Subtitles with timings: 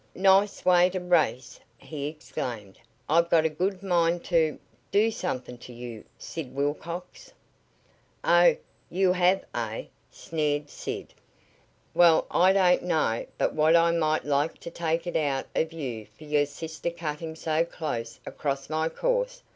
[0.15, 2.79] "Nice way to race!" he exclaimed.
[3.07, 4.57] "I've got a good mind to
[4.91, 7.31] do something to you, Sid Wilcox!"
[8.23, 8.55] "Oh,
[8.89, 11.13] you have, eh?" sneered Sid.
[11.93, 16.07] "Well, I don't know but what I might like to take it out of you
[16.07, 19.43] for your sister cutting so close across my course.